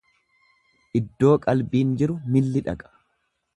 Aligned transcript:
lddoo 1.01 1.35
qalbiin 1.45 1.93
jiru 2.01 2.17
milli 2.37 2.67
dhaqa. 2.71 2.93